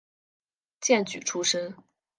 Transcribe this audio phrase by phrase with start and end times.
[0.79, 1.75] 荐举出身。